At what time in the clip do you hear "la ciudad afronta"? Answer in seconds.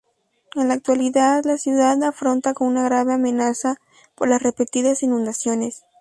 1.45-2.55